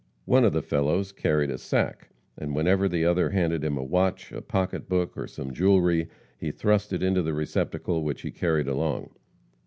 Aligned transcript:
One 0.25 0.43
of 0.45 0.53
the 0.53 0.63
fellows 0.63 1.11
carried 1.11 1.51
a 1.51 1.59
sack, 1.59 2.09
and 2.35 2.55
whenever 2.55 2.89
the 2.89 3.05
other 3.05 3.29
handed 3.29 3.63
him 3.63 3.77
a 3.77 3.83
watch, 3.83 4.31
a 4.31 4.41
pocketbook 4.41 5.15
or 5.15 5.27
some 5.27 5.53
jewelry, 5.53 6.07
he 6.39 6.49
thrust 6.49 6.91
it 6.91 7.03
into 7.03 7.21
the 7.21 7.35
receptacle 7.35 8.01
which 8.03 8.23
he 8.23 8.31
carried 8.31 8.67
along. 8.67 9.11